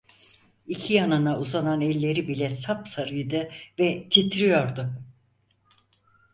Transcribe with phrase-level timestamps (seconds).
[0.67, 4.89] İki yanına uzanan elleri bile sapsarıydı ve titriyordu.